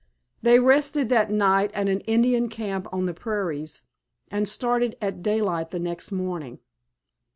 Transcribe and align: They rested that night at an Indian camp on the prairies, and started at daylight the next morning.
They 0.41 0.57
rested 0.59 1.09
that 1.09 1.29
night 1.29 1.71
at 1.73 1.87
an 1.87 1.99
Indian 1.99 2.49
camp 2.49 2.87
on 2.91 3.05
the 3.05 3.13
prairies, 3.13 3.83
and 4.31 4.47
started 4.47 4.95
at 4.99 5.21
daylight 5.21 5.69
the 5.69 5.77
next 5.77 6.11
morning. 6.11 6.57